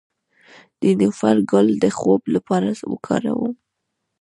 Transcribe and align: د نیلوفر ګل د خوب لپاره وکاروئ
د 0.79 0.81
نیلوفر 0.99 1.37
ګل 1.51 1.67
د 1.83 1.85
خوب 1.97 2.21
لپاره 2.35 2.69
وکاروئ 2.91 3.51